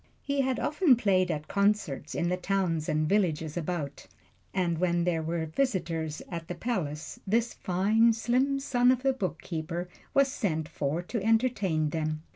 [0.23, 4.07] He had often played at concerts in the towns and villages about,
[4.51, 9.87] and when there were visitors at the palace this fine, slim son of the bookkeeper
[10.15, 12.23] was sent for to entertain them.